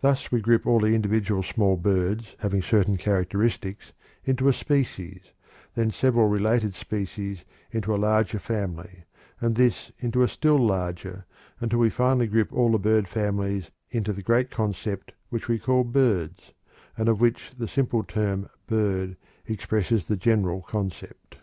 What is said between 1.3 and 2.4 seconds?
small birds